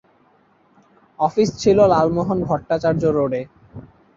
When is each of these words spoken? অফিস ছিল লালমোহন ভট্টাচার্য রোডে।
অফিস 1.19 1.49
ছিল 1.57 1.77
লালমোহন 1.93 2.39
ভট্টাচার্য 2.47 3.03
রোডে। 3.17 3.41